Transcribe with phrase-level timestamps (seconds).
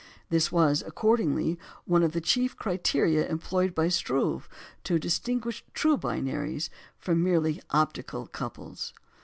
[0.31, 4.49] This was, accordingly, one of the chief criteria employed by Struve
[4.83, 8.93] to distinguish true binaries from merely optical couples.